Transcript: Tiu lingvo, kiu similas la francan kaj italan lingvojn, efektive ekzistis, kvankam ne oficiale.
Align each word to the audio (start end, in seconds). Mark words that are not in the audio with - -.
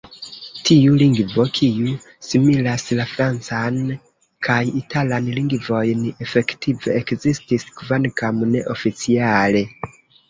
Tiu 0.67 0.93
lingvo, 1.01 1.43
kiu 1.57 1.91
similas 2.27 2.85
la 2.99 3.05
francan 3.11 3.77
kaj 4.47 4.57
italan 4.79 5.27
lingvojn, 5.37 6.03
efektive 6.29 6.97
ekzistis, 7.03 7.67
kvankam 7.83 8.41
ne 8.57 8.65
oficiale. 8.77 9.63